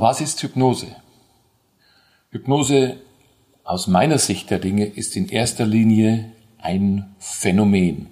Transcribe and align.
Was 0.00 0.20
ist 0.20 0.40
Hypnose? 0.44 0.94
Hypnose 2.30 2.98
aus 3.64 3.88
meiner 3.88 4.18
Sicht 4.18 4.48
der 4.48 4.60
Dinge 4.60 4.84
ist 4.84 5.16
in 5.16 5.28
erster 5.28 5.66
Linie 5.66 6.30
ein 6.62 7.16
Phänomen. 7.18 8.06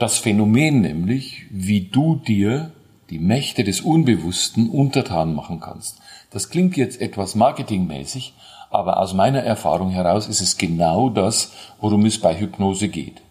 Das 0.00 0.18
Phänomen 0.18 0.80
nämlich, 0.80 1.44
wie 1.50 1.82
du 1.82 2.16
dir 2.16 2.72
die 3.10 3.20
Mächte 3.20 3.62
des 3.62 3.80
Unbewussten 3.80 4.70
untertan 4.70 5.36
machen 5.36 5.60
kannst. 5.60 6.00
Das 6.32 6.50
klingt 6.50 6.76
jetzt 6.76 7.00
etwas 7.00 7.36
marketingmäßig, 7.36 8.34
aber 8.68 8.98
aus 8.98 9.14
meiner 9.14 9.44
Erfahrung 9.44 9.90
heraus 9.90 10.26
ist 10.26 10.40
es 10.40 10.58
genau 10.58 11.10
das, 11.10 11.52
worum 11.80 12.06
es 12.06 12.18
bei 12.18 12.36
Hypnose 12.40 12.88
geht. 12.88 13.22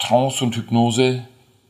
Trance 0.00 0.44
und 0.44 0.56
Hypnose, 0.56 1.22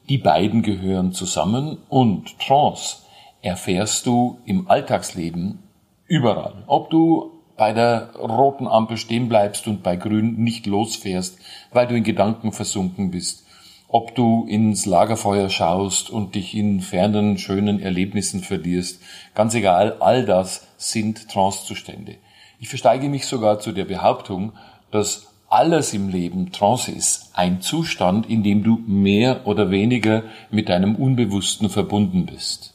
die 0.08 0.16
beiden 0.16 0.62
gehören 0.62 1.12
zusammen 1.12 1.76
und 1.90 2.38
Trance 2.38 3.00
erfährst 3.42 4.06
du 4.06 4.40
im 4.44 4.70
Alltagsleben 4.70 5.60
überall. 6.06 6.64
Ob 6.66 6.90
du 6.90 7.32
bei 7.56 7.72
der 7.72 8.14
roten 8.16 8.66
Ampel 8.66 8.96
stehen 8.96 9.28
bleibst 9.28 9.66
und 9.66 9.82
bei 9.82 9.96
grün 9.96 10.36
nicht 10.36 10.66
losfährst, 10.66 11.38
weil 11.72 11.86
du 11.86 11.94
in 11.94 12.04
Gedanken 12.04 12.52
versunken 12.52 13.10
bist. 13.10 13.46
Ob 13.86 14.14
du 14.14 14.46
ins 14.46 14.86
Lagerfeuer 14.86 15.50
schaust 15.50 16.10
und 16.10 16.34
dich 16.34 16.54
in 16.54 16.80
fernen, 16.80 17.38
schönen 17.38 17.80
Erlebnissen 17.80 18.40
verlierst. 18.40 19.02
Ganz 19.34 19.54
egal, 19.54 19.96
all 20.00 20.24
das 20.24 20.68
sind 20.76 21.28
Trancezustände. 21.28 22.16
Ich 22.60 22.68
versteige 22.68 23.08
mich 23.08 23.26
sogar 23.26 23.58
zu 23.58 23.72
der 23.72 23.84
Behauptung, 23.84 24.52
dass 24.90 25.26
alles 25.48 25.92
im 25.92 26.08
Leben 26.08 26.52
Trance 26.52 26.92
ist. 26.92 27.30
Ein 27.34 27.60
Zustand, 27.60 28.30
in 28.30 28.42
dem 28.42 28.62
du 28.62 28.80
mehr 28.86 29.46
oder 29.46 29.70
weniger 29.70 30.22
mit 30.50 30.68
deinem 30.68 30.94
Unbewussten 30.94 31.68
verbunden 31.68 32.26
bist. 32.26 32.74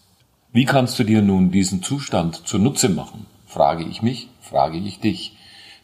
Wie 0.56 0.64
kannst 0.64 0.98
du 0.98 1.04
dir 1.04 1.22
nun 1.22 1.52
diesen 1.52 1.84
Zustand 1.84 2.48
zunutze 2.48 2.88
machen? 2.88 3.26
Frage 3.46 3.84
ich 3.84 4.02
mich, 4.02 4.30
frage 4.40 4.78
ich 4.78 5.02
dich. 5.02 5.34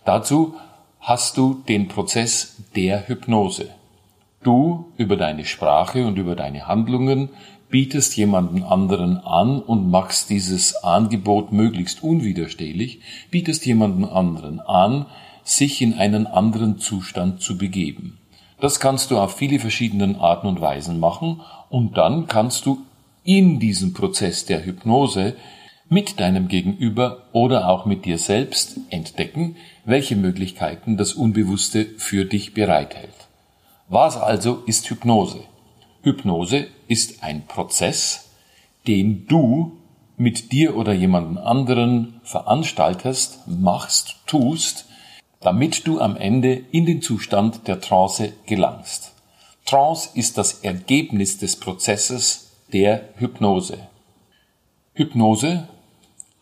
Dazu 0.06 0.56
hast 1.02 1.36
du 1.36 1.62
den 1.68 1.90
Prozess 1.90 2.56
der 2.74 3.10
Hypnose. 3.10 3.68
Du 4.44 4.86
über 4.96 5.18
deine 5.18 5.44
Sprache 5.44 6.08
und 6.08 6.18
über 6.18 6.38
deine 6.38 6.70
Handlungen 6.70 7.28
bietest 7.70 8.16
jemanden 8.16 8.64
anderen 8.64 9.18
an 9.18 9.60
und 9.62 9.92
machst 9.92 10.30
dieses 10.30 10.82
Angebot 10.86 11.52
möglichst 11.52 12.02
unwiderstehlich, 12.02 13.02
bietest 13.30 13.66
jemanden 13.66 14.06
anderen 14.06 14.62
an, 14.62 15.06
sich 15.44 15.82
in 15.82 15.96
einen 15.96 16.28
anderen 16.28 16.80
Zustand 16.80 17.42
zu 17.42 17.58
begeben. 17.58 18.20
Das 18.62 18.80
kannst 18.80 19.12
du 19.12 19.18
auf 19.18 19.36
viele 19.36 19.60
verschiedene 19.60 20.18
Arten 20.22 20.48
und 20.48 20.62
Weisen 20.62 20.98
machen 20.98 21.42
und 21.68 21.98
dann 21.98 22.28
kannst 22.28 22.66
du 22.66 22.86
in 23.24 23.60
diesem 23.60 23.94
Prozess 23.94 24.46
der 24.46 24.66
Hypnose 24.66 25.36
mit 25.90 26.20
deinem 26.20 26.48
Gegenüber 26.48 27.28
oder 27.34 27.68
auch 27.68 27.86
mit 27.86 28.06
dir 28.06 28.18
selbst 28.18 28.78
entdecken, 28.90 29.58
welche 29.84 30.16
Möglichkeiten 30.16 30.98
das 30.98 31.14
Unbewusste 31.14 31.86
für 31.98 32.26
dich 32.26 32.54
bereithält. 32.54 33.28
Was 33.90 34.16
also 34.16 34.64
ist 34.66 34.90
Hypnose? 34.90 35.42
Hypnose 36.04 36.68
ist 36.88 37.24
ein 37.24 37.46
Prozess, 37.46 38.30
den 38.88 39.28
du 39.28 39.74
mit 40.18 40.52
dir 40.52 40.78
oder 40.78 40.94
jemanden 40.94 41.38
anderen 41.38 42.22
veranstaltest, 42.24 43.40
machst, 43.48 44.18
tust, 44.28 44.86
damit 45.42 45.88
du 45.88 46.00
am 46.00 46.16
Ende 46.16 46.54
in 46.72 46.86
den 46.86 47.02
Zustand 47.02 47.68
der 47.68 47.82
Trance 47.82 48.32
gelangst. 48.46 49.14
Trance 49.66 50.10
ist 50.14 50.38
das 50.38 50.64
Ergebnis 50.64 51.38
des 51.38 51.56
Prozesses 51.56 52.51
der 52.74 53.10
Hypnose. 53.18 53.78
Hypnose 54.94 55.68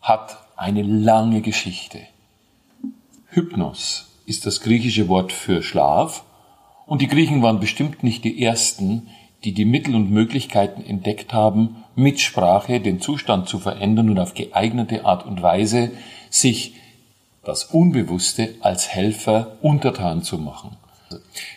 hat 0.02 0.38
eine 0.56 0.82
lange 0.82 1.40
Geschichte. 1.40 2.00
Hypnos 3.28 4.08
ist 4.26 4.46
das 4.46 4.60
griechische 4.60 5.08
Wort 5.08 5.32
für 5.32 5.62
Schlaf 5.62 6.24
und 6.86 7.02
die 7.02 7.08
Griechen 7.08 7.42
waren 7.42 7.60
bestimmt 7.60 8.02
nicht 8.02 8.24
die 8.24 8.42
ersten, 8.42 9.08
die 9.44 9.52
die 9.52 9.64
Mittel 9.64 9.94
und 9.94 10.10
Möglichkeiten 10.10 10.82
entdeckt 10.82 11.32
haben, 11.32 11.84
mit 11.94 12.20
Sprache 12.20 12.80
den 12.80 13.00
Zustand 13.00 13.48
zu 13.48 13.58
verändern 13.58 14.10
und 14.10 14.18
auf 14.18 14.34
geeignete 14.34 15.04
Art 15.04 15.24
und 15.26 15.42
Weise 15.42 15.92
sich 16.28 16.74
das 17.44 17.64
Unbewusste 17.64 18.54
als 18.60 18.88
Helfer 18.88 19.56
untertan 19.62 20.22
zu 20.22 20.38
machen. 20.38 20.76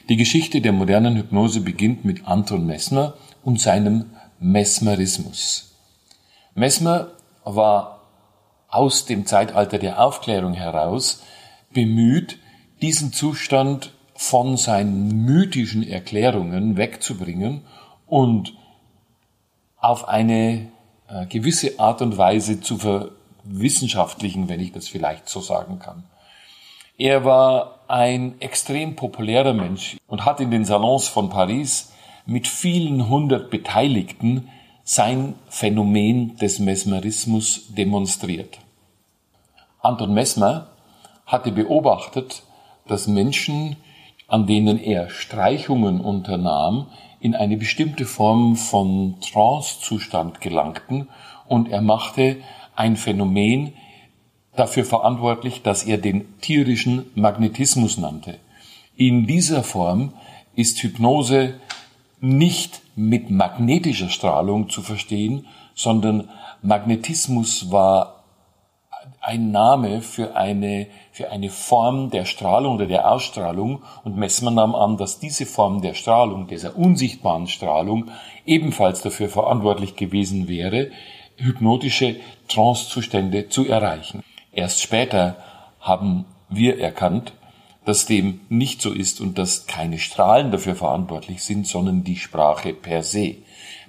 Die 0.09 0.15
Geschichte 0.15 0.61
der 0.61 0.71
modernen 0.71 1.15
Hypnose 1.15 1.61
beginnt 1.61 2.05
mit 2.05 2.25
Anton 2.27 2.65
Messmer 2.65 3.15
und 3.43 3.59
seinem 3.59 4.05
Mesmerismus. 4.43 5.73
Mesmer 6.53 7.11
war 7.45 8.01
aus 8.67 9.05
dem 9.05 9.25
Zeitalter 9.25 9.79
der 9.79 10.03
Aufklärung 10.03 10.53
heraus 10.53 11.23
bemüht, 11.71 12.39
diesen 12.81 13.13
Zustand 13.13 13.93
von 14.15 14.57
seinen 14.57 15.25
mythischen 15.25 15.87
Erklärungen 15.87 16.75
wegzubringen 16.75 17.61
und 18.05 18.53
auf 19.77 20.07
eine 20.07 20.71
äh, 21.07 21.25
gewisse 21.27 21.79
Art 21.79 22.01
und 22.01 22.17
Weise 22.17 22.59
zu 22.59 22.77
verwissenschaftlichen, 22.77 24.49
wenn 24.49 24.59
ich 24.59 24.73
das 24.73 24.89
vielleicht 24.89 25.29
so 25.29 25.39
sagen 25.39 25.79
kann. 25.79 26.03
Er 26.97 27.23
war 27.25 27.79
ein 27.87 28.39
extrem 28.41 28.95
populärer 28.95 29.53
Mensch 29.53 29.97
und 30.07 30.25
hat 30.25 30.41
in 30.41 30.51
den 30.51 30.65
Salons 30.65 31.07
von 31.07 31.29
Paris 31.29 31.92
mit 32.25 32.47
vielen 32.47 33.09
hundert 33.09 33.49
Beteiligten 33.49 34.49
sein 34.83 35.35
Phänomen 35.49 36.37
des 36.37 36.59
Mesmerismus 36.59 37.73
demonstriert. 37.73 38.59
Anton 39.81 40.13
Mesmer 40.13 40.67
hatte 41.25 41.51
beobachtet, 41.51 42.43
dass 42.87 43.07
Menschen, 43.07 43.77
an 44.27 44.47
denen 44.47 44.79
er 44.79 45.09
Streichungen 45.09 46.01
unternahm, 46.01 46.87
in 47.19 47.35
eine 47.35 47.55
bestimmte 47.55 48.05
Form 48.05 48.57
von 48.57 49.15
Trancezustand 49.21 50.41
gelangten 50.41 51.07
und 51.47 51.69
er 51.69 51.81
machte 51.81 52.37
ein 52.75 52.97
Phänomen 52.97 53.73
dafür 54.55 54.85
verantwortlich, 54.85 55.61
dass 55.61 55.83
er 55.83 55.97
den 55.97 56.39
tierischen 56.39 57.05
Magnetismus 57.15 57.97
nannte. 57.97 58.39
In 58.95 59.25
dieser 59.25 59.63
Form 59.63 60.13
ist 60.55 60.83
Hypnose 60.83 61.55
nicht 62.23 62.81
mit 62.95 63.29
magnetischer 63.29 64.07
Strahlung 64.07 64.69
zu 64.69 64.81
verstehen, 64.81 65.45
sondern 65.75 66.29
Magnetismus 66.61 67.69
war 67.69 68.23
ein 69.19 69.51
Name 69.51 69.99
für 69.99 70.33
eine, 70.37 70.87
für 71.11 71.31
eine 71.31 71.49
Form 71.49 72.11
der 72.11 72.23
Strahlung 72.23 72.75
oder 72.75 72.85
der 72.85 73.11
Ausstrahlung 73.11 73.81
und 74.05 74.15
Messmann 74.15 74.55
nahm 74.55 74.73
an, 74.73 74.95
dass 74.95 75.19
diese 75.19 75.45
Form 75.45 75.81
der 75.81 75.95
Strahlung, 75.95 76.47
dieser 76.47 76.77
unsichtbaren 76.77 77.47
Strahlung, 77.47 78.09
ebenfalls 78.45 79.01
dafür 79.01 79.27
verantwortlich 79.27 79.97
gewesen 79.97 80.47
wäre, 80.47 80.91
hypnotische 81.35 82.15
Trancezustände 82.47 83.49
zu 83.49 83.67
erreichen. 83.67 84.23
Erst 84.53 84.81
später 84.81 85.35
haben 85.81 86.23
wir 86.47 86.79
erkannt, 86.79 87.33
dass 87.85 88.05
dem 88.05 88.41
nicht 88.49 88.81
so 88.81 88.91
ist 88.91 89.21
und 89.21 89.37
dass 89.37 89.67
keine 89.67 89.99
Strahlen 89.99 90.51
dafür 90.51 90.75
verantwortlich 90.75 91.43
sind, 91.43 91.67
sondern 91.67 92.03
die 92.03 92.15
Sprache 92.15 92.73
per 92.73 93.03
se. 93.03 93.35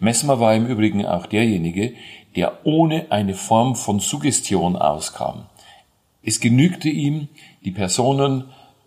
Messmer 0.01 0.41
war 0.41 0.55
im 0.55 0.67
Übrigen 0.67 1.07
auch 1.07 1.27
derjenige, 1.27 1.95
der 2.37 2.59
ohne 2.65 3.07
eine 3.11 3.35
Form 3.35 3.77
von 3.77 4.01
Suggestion 4.01 4.77
auskam. 4.77 5.47
Es 6.23 6.41
genügte 6.41 6.89
ihm, 6.89 7.29
die 7.65 7.71
Personen, 7.71 8.45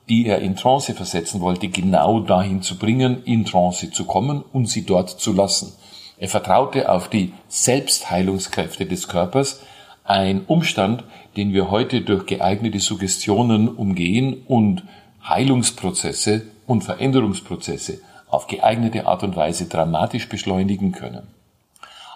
die 0.09 0.25
er 0.25 0.40
in 0.40 0.56
Trance 0.56 0.94
versetzen 0.94 1.41
wollte, 1.41 1.68
genau 1.69 2.19
dahin 2.19 2.62
zu 2.62 2.78
bringen, 2.78 3.24
in 3.24 3.45
Trance 3.45 3.91
zu 3.91 4.06
kommen 4.06 4.44
und 4.53 4.68
sie 4.68 4.85
dort 4.85 5.09
zu 5.09 5.34
lassen. 5.34 5.74
Er 6.18 6.29
vertraute 6.29 6.89
auf 6.89 7.09
die 7.09 7.34
Selbstheilungskräfte 7.47 8.85
des 8.85 9.07
Körpers, 9.07 9.62
ein 10.07 10.45
Umstand, 10.45 11.03
den 11.36 11.54
wir 11.54 11.69
heute 11.69 12.01
durch 12.01 12.25
geeignete 12.25 12.80
Suggestionen 12.80 13.68
umgehen 13.68 14.44
und 14.48 14.83
Heilungsprozesse 15.27 16.44
und 16.65 16.83
Veränderungsprozesse 16.83 18.00
auf 18.30 18.48
geeignete 18.48 19.06
Art 19.06 19.24
und 19.24 19.36
Weise 19.36 19.68
dramatisch 19.68 20.30
beschleunigen 20.30 20.94
können. 20.94 21.27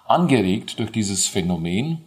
Angeregt 0.07 0.79
durch 0.79 0.91
dieses 0.91 1.27
Phänomen 1.27 1.99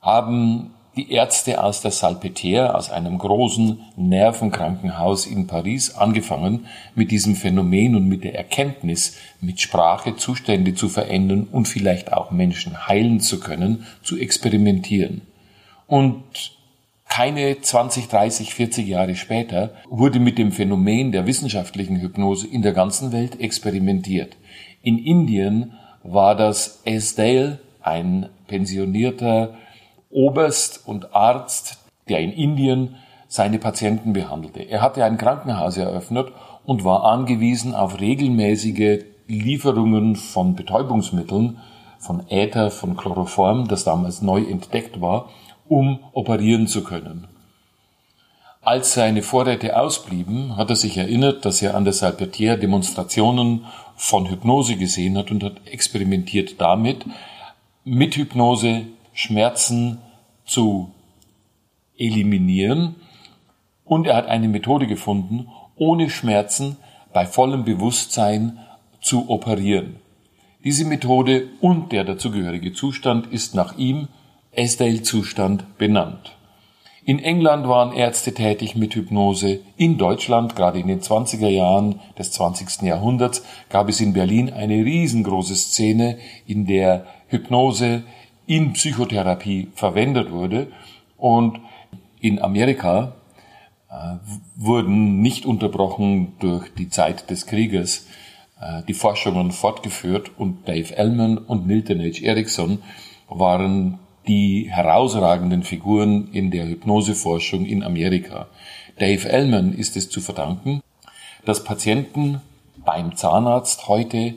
haben 0.00 0.70
die 0.96 1.10
Ärzte 1.10 1.62
aus 1.62 1.80
der 1.80 1.92
Salpêtrière, 1.92 2.72
aus 2.72 2.90
einem 2.90 3.16
großen 3.18 3.80
Nervenkrankenhaus 3.96 5.26
in 5.26 5.46
Paris, 5.46 5.94
angefangen, 5.94 6.66
mit 6.94 7.10
diesem 7.10 7.34
Phänomen 7.34 7.96
und 7.96 8.08
mit 8.08 8.24
der 8.24 8.34
Erkenntnis, 8.34 9.16
mit 9.40 9.60
Sprache 9.60 10.16
Zustände 10.16 10.74
zu 10.74 10.88
verändern 10.88 11.48
und 11.50 11.66
vielleicht 11.66 12.12
auch 12.12 12.30
Menschen 12.30 12.86
heilen 12.88 13.20
zu 13.20 13.40
können, 13.40 13.86
zu 14.02 14.18
experimentieren. 14.18 15.22
Und 15.86 16.22
keine 17.08 17.60
20, 17.60 18.08
30, 18.08 18.54
40 18.54 18.86
Jahre 18.86 19.16
später 19.16 19.74
wurde 19.88 20.18
mit 20.18 20.38
dem 20.38 20.52
Phänomen 20.52 21.12
der 21.12 21.26
wissenschaftlichen 21.26 22.00
Hypnose 22.00 22.46
in 22.46 22.62
der 22.62 22.72
ganzen 22.72 23.12
Welt 23.12 23.40
experimentiert. 23.40 24.36
In 24.82 24.98
Indien 24.98 25.72
war 26.02 26.34
das 26.34 26.80
Esdale, 26.84 27.60
ein 27.82 28.28
pensionierter 28.46 29.54
Oberst 30.12 30.86
und 30.86 31.14
Arzt, 31.14 31.78
der 32.08 32.20
in 32.20 32.32
Indien 32.32 32.96
seine 33.28 33.58
Patienten 33.58 34.12
behandelte. 34.12 34.60
Er 34.60 34.82
hatte 34.82 35.04
ein 35.04 35.16
Krankenhaus 35.16 35.76
eröffnet 35.76 36.28
und 36.64 36.84
war 36.84 37.04
angewiesen 37.04 37.74
auf 37.74 38.00
regelmäßige 38.00 39.04
Lieferungen 39.26 40.16
von 40.16 40.54
Betäubungsmitteln, 40.54 41.58
von 41.98 42.28
Äther, 42.28 42.70
von 42.70 42.96
Chloroform, 42.96 43.68
das 43.68 43.84
damals 43.84 44.22
neu 44.22 44.42
entdeckt 44.42 45.00
war, 45.00 45.30
um 45.68 46.00
operieren 46.12 46.66
zu 46.66 46.84
können. 46.84 47.28
Als 48.60 48.94
seine 48.94 49.22
Vorräte 49.22 49.76
ausblieben, 49.76 50.56
hat 50.56 50.70
er 50.70 50.76
sich 50.76 50.96
erinnert, 50.96 51.44
dass 51.44 51.62
er 51.62 51.74
an 51.74 51.84
der 51.84 51.92
Salpetriere 51.92 52.58
Demonstrationen 52.58 53.64
von 53.96 54.28
Hypnose 54.28 54.76
gesehen 54.76 55.16
hat 55.18 55.30
und 55.30 55.42
hat 55.42 55.66
experimentiert 55.66 56.60
damit, 56.60 57.04
mit 57.84 58.14
Hypnose 58.14 58.82
Schmerzen 59.12 59.98
zu 60.44 60.90
eliminieren. 61.98 62.96
Und 63.84 64.06
er 64.06 64.16
hat 64.16 64.26
eine 64.26 64.48
Methode 64.48 64.86
gefunden, 64.86 65.48
ohne 65.76 66.10
Schmerzen 66.10 66.76
bei 67.12 67.26
vollem 67.26 67.64
Bewusstsein 67.64 68.58
zu 69.00 69.28
operieren. 69.28 69.96
Diese 70.64 70.84
Methode 70.84 71.48
und 71.60 71.92
der 71.92 72.04
dazugehörige 72.04 72.72
Zustand 72.72 73.26
ist 73.26 73.54
nach 73.54 73.76
ihm 73.76 74.08
Esdale-Zustand 74.52 75.76
benannt. 75.78 76.36
In 77.04 77.18
England 77.18 77.66
waren 77.66 77.92
Ärzte 77.92 78.32
tätig 78.32 78.76
mit 78.76 78.94
Hypnose. 78.94 79.58
In 79.76 79.98
Deutschland, 79.98 80.54
gerade 80.54 80.78
in 80.78 80.86
den 80.86 81.00
20er 81.00 81.48
Jahren 81.48 81.98
des 82.16 82.30
20. 82.30 82.82
Jahrhunderts, 82.82 83.42
gab 83.70 83.88
es 83.88 84.00
in 84.00 84.12
Berlin 84.12 84.52
eine 84.52 84.84
riesengroße 84.84 85.56
Szene, 85.56 86.18
in 86.46 86.64
der 86.64 87.06
Hypnose 87.26 88.04
in 88.46 88.72
Psychotherapie 88.72 89.68
verwendet 89.74 90.30
wurde. 90.30 90.68
Und 91.16 91.60
in 92.20 92.40
Amerika 92.40 93.14
äh, 93.90 94.16
wurden 94.56 95.20
nicht 95.20 95.46
unterbrochen 95.46 96.34
durch 96.38 96.72
die 96.74 96.88
Zeit 96.88 97.30
des 97.30 97.46
Krieges 97.46 98.06
äh, 98.60 98.82
die 98.88 98.94
Forschungen 98.94 99.50
fortgeführt 99.50 100.30
und 100.38 100.68
Dave 100.68 100.96
Ellman 100.96 101.38
und 101.38 101.66
Milton 101.66 102.00
H. 102.00 102.24
Erickson 102.24 102.78
waren 103.28 103.98
die 104.26 104.68
herausragenden 104.70 105.62
Figuren 105.62 106.28
in 106.32 106.50
der 106.50 106.68
Hypnoseforschung 106.68 107.64
in 107.64 107.82
Amerika. 107.82 108.46
Dave 108.98 109.28
Ellman 109.28 109.72
ist 109.72 109.96
es 109.96 110.10
zu 110.10 110.20
verdanken, 110.20 110.80
dass 111.44 111.64
Patienten 111.64 112.40
beim 112.84 113.16
Zahnarzt 113.16 113.88
heute 113.88 114.34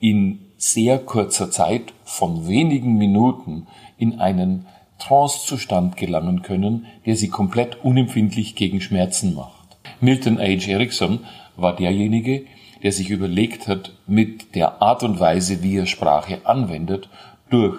in 0.00 0.49
sehr 0.60 0.98
kurzer 0.98 1.50
Zeit 1.50 1.94
von 2.04 2.46
wenigen 2.46 2.98
Minuten 2.98 3.66
in 3.96 4.20
einen 4.20 4.66
Trancezustand 4.98 5.96
gelangen 5.96 6.42
können, 6.42 6.84
der 7.06 7.16
sie 7.16 7.28
komplett 7.28 7.82
unempfindlich 7.82 8.56
gegen 8.56 8.82
Schmerzen 8.82 9.34
macht. 9.34 9.78
Milton 10.02 10.38
H. 10.38 10.70
Erickson 10.70 11.20
war 11.56 11.74
derjenige, 11.74 12.44
der 12.82 12.92
sich 12.92 13.08
überlegt 13.08 13.68
hat, 13.68 13.92
mit 14.06 14.54
der 14.54 14.82
Art 14.82 15.02
und 15.02 15.18
Weise, 15.18 15.62
wie 15.62 15.76
er 15.76 15.86
Sprache 15.86 16.40
anwendet, 16.44 17.08
durch 17.48 17.78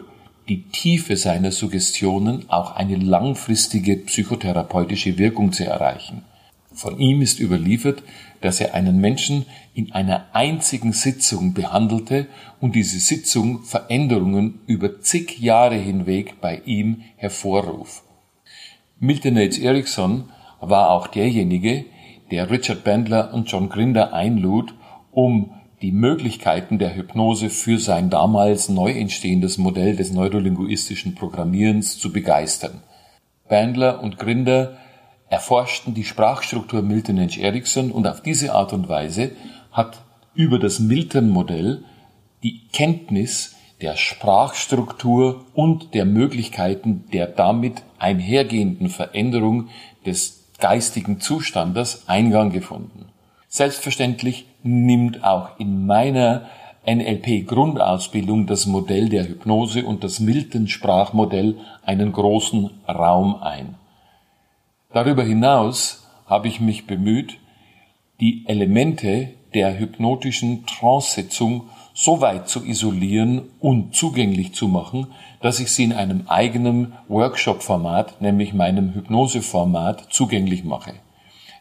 die 0.50 0.64
Tiefe 0.64 1.18
seiner 1.18 1.52
Suggestionen 1.52 2.50
auch 2.50 2.76
eine 2.76 2.96
langfristige 2.96 3.98
psychotherapeutische 3.98 5.20
Wirkung 5.20 5.52
zu 5.52 5.66
erreichen. 5.66 6.24
Von 6.74 7.00
ihm 7.00 7.22
ist 7.22 7.40
überliefert, 7.40 8.04
dass 8.40 8.62
er 8.62 8.74
einen 8.74 9.00
Menschen 9.00 9.46
in 9.74 9.92
einer 9.92 10.28
einzigen 10.34 10.94
Sitzung 10.94 11.54
behandelte 11.54 12.28
und 12.60 12.76
diese 12.76 13.00
Sitzung 13.00 13.64
Veränderungen 13.64 14.62
über 14.68 15.02
zig 15.02 15.40
Jahre 15.40 15.76
hinweg 15.76 16.36
bei 16.42 16.62
ihm 16.66 17.04
hervorruf. 17.18 18.04
Milton 19.00 19.38
H. 19.38 19.62
Erickson 19.62 20.30
war 20.60 20.92
auch 20.92 21.08
derjenige, 21.08 21.86
der 22.32 22.50
Richard 22.50 22.84
Bandler 22.84 23.34
und 23.34 23.52
John 23.52 23.70
Grinder 23.70 24.14
einlud, 24.14 24.74
um 25.12 25.52
die 25.82 25.92
Möglichkeiten 25.92 26.78
der 26.78 26.96
Hypnose 26.96 27.50
für 27.50 27.80
sein 27.80 28.10
damals 28.10 28.70
neu 28.70 28.92
entstehendes 28.92 29.58
Modell 29.58 29.96
des 29.96 30.12
neurolinguistischen 30.14 31.16
Programmierens 31.16 31.98
zu 31.98 32.14
begeistern. 32.14 32.84
Bandler 33.50 34.02
und 34.02 34.20
Grinder 34.20 34.78
erforschten 35.32 35.94
die 35.94 36.04
Sprachstruktur 36.04 36.82
Milton 36.82 37.18
H. 37.18 37.40
Erickson 37.40 37.92
und 37.92 38.06
auf 38.06 38.22
diese 38.22 38.54
Art 38.54 38.74
und 38.74 38.90
Weise 38.90 39.32
hat 39.72 40.02
über 40.36 40.60
das 40.60 40.80
Milton-Modell 40.80 41.86
die 42.44 42.68
Kenntnis 42.74 43.56
der 43.80 43.96
Sprachstruktur 43.96 45.46
und 45.54 45.94
der 45.94 46.06
Möglichkeiten 46.06 47.06
der 47.14 47.28
damit 47.28 47.82
einhergehenden 47.98 48.90
Veränderung 48.90 49.70
des 50.06 50.50
geistigen 50.60 51.22
Zustandes 51.22 52.04
Eingang 52.08 52.52
gefunden. 52.52 53.06
Selbstverständlich 53.48 54.46
nimmt 54.64 55.24
auch 55.24 55.58
in 55.60 55.86
meiner 55.86 56.48
NLP-Grundausbildung 56.86 58.48
das 58.48 58.66
Modell 58.66 59.08
der 59.08 59.28
Hypnose 59.28 59.86
und 59.86 60.04
das 60.04 60.20
Milton-Sprachmodell 60.20 61.56
einen 61.86 62.12
großen 62.12 62.70
Raum 62.88 63.42
ein. 63.42 63.76
Darüber 64.94 65.24
hinaus 65.24 66.06
habe 66.26 66.50
ich 66.50 66.60
mich 66.60 66.86
bemüht, 66.86 67.38
die 68.20 68.44
Elemente 68.48 69.30
der 69.54 69.80
hypnotischen 69.80 70.66
Trance-Sitzung 70.66 71.70
so 71.94 72.22
weit 72.22 72.50
zu 72.50 72.66
isolieren 72.66 73.42
und 73.60 73.96
zugänglich 73.96 74.54
zu 74.54 74.68
machen, 74.68 75.08
dass 75.42 75.60
ich 75.60 75.72
sie 75.72 75.86
in 75.86 75.94
einem 75.94 76.28
eigenen 76.28 76.94
Workshop-Format, 77.08 78.22
nämlich 78.22 78.54
meinem 78.54 78.94
Hypnose-Format, 78.94 80.08
zugänglich 80.12 80.64
mache. 80.64 80.94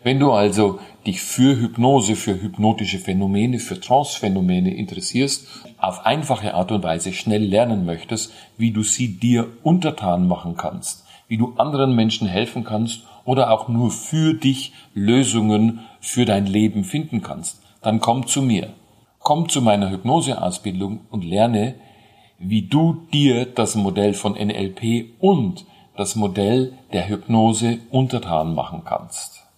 Wenn 0.02 0.18
du 0.18 0.32
also 0.32 0.78
dich 1.06 1.20
für 1.20 1.60
Hypnose, 1.60 2.16
für 2.16 2.40
hypnotische 2.40 2.98
Phänomene, 2.98 3.58
für 3.58 3.78
Trance-Phänomene 3.78 4.74
interessierst, 4.74 5.46
auf 5.78 6.06
einfache 6.06 6.54
Art 6.54 6.72
und 6.72 6.82
Weise 6.82 7.12
schnell 7.12 7.44
lernen 7.44 7.84
möchtest, 7.84 8.32
wie 8.56 8.72
du 8.72 8.82
sie 8.82 9.18
dir 9.18 9.48
untertan 9.62 10.26
machen 10.26 10.56
kannst, 10.56 11.04
wie 11.28 11.36
du 11.36 11.54
anderen 11.56 11.94
Menschen 11.94 12.26
helfen 12.26 12.64
kannst 12.64 13.02
oder 13.24 13.50
auch 13.50 13.68
nur 13.68 13.90
für 13.90 14.34
dich 14.34 14.72
Lösungen 14.94 15.80
für 16.00 16.24
dein 16.24 16.46
Leben 16.46 16.84
finden 16.84 17.22
kannst, 17.22 17.62
dann 17.82 18.00
komm 18.00 18.26
zu 18.26 18.42
mir. 18.42 18.74
Komm 19.18 19.48
zu 19.48 19.60
meiner 19.60 19.90
Hypnoseausbildung 19.90 21.00
und 21.10 21.24
lerne, 21.24 21.74
wie 22.38 22.62
du 22.62 23.06
dir 23.12 23.44
das 23.44 23.74
Modell 23.74 24.14
von 24.14 24.32
NLP 24.32 25.12
und 25.20 25.66
das 25.96 26.16
Modell 26.16 26.72
der 26.92 27.08
Hypnose 27.08 27.78
untertan 27.90 28.54
machen 28.54 28.82
kannst. 28.84 29.49